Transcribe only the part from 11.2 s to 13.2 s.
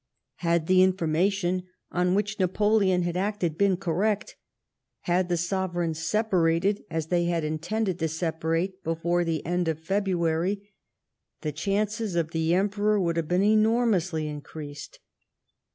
the chances of the Emperor would